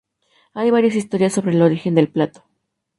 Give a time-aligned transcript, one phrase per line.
[0.55, 2.43] Hay varias historias sobre el origen del plato.